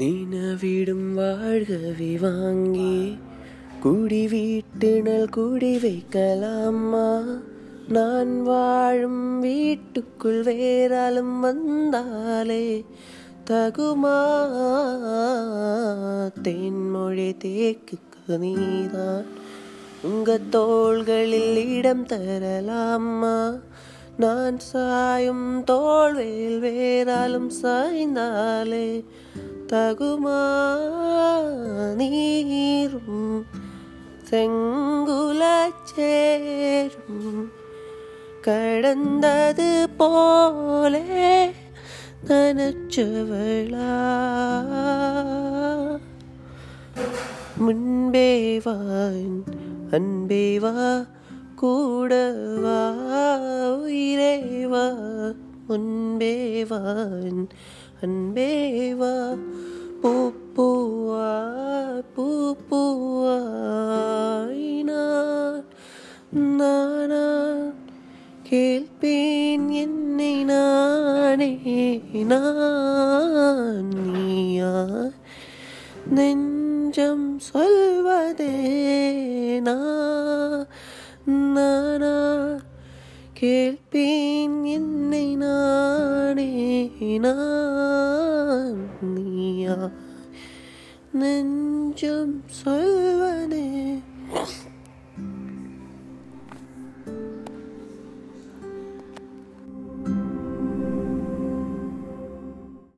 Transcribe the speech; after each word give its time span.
நினவிடும் 0.00 1.14
வாழ்கவி 1.14 2.16
வாங்கி. 2.16 3.18
குடி 3.80 4.28
வீட்டினல் 4.28 5.28
குடி 5.28 5.76
வைக்கலாமா 5.76 7.24
நான் 7.88 8.42
வாழும் 8.42 9.40
வீட்டுக்குள் 9.40 10.42
வேறாலும் 10.42 11.40
வந்தாலே 11.40 12.84
தகுமா? 13.50 14.20
தென்மொழி 16.42 17.36
தேக்குக்கு 17.44 18.38
நீதான். 18.38 19.24
உங்க 20.02 20.38
தோள்களில் 20.50 21.76
இடம் 21.76 22.06
தரலாமா 22.06 23.60
நான் 24.16 24.58
சாயும் 24.58 25.64
தோல்வேல் 25.64 26.60
வேறாலும் 26.60 27.50
சாய்ந்தாலே 27.62 29.04
തകുമാനീറും 29.72 30.30
സെങ്കുലച്ചേരും 34.30 34.70
കടന്നത് 38.46 39.70
പോലെ 39.98 41.04
നനച്ചവള. 42.24 43.74
മുൻപേവാൻ 47.58 49.30
അൻപേവാ 49.92 50.74
കൂടവാ 51.56 52.80
ഇരേവാ 54.04 54.84
அன்பே 55.70 56.34
வா 56.64 56.78
அன்பே 58.02 58.46
வா 58.92 59.10
பூ 60.00 60.12
பூவா 60.54 61.28
பூ 62.14 62.24
பூவாயினா 62.70 63.42
கேள்பேன் 68.44 69.68
என்னை 69.76 70.32
நானே 70.44 71.50
நான் 72.24 73.92
நீயா 73.94 74.72
நெஞ்சம் 76.10 77.28
சொல்வதே 77.40 78.54
நான் 79.60 80.66
நானா 83.40 83.46
கேள்பேன் 83.46 84.64
என்னை 84.64 85.36
நானே 85.36 86.48
நான் 87.18 88.80
நீயா 89.14 89.76
நெஞ்சம் 91.12 92.34
சொல்வதே 92.50 93.59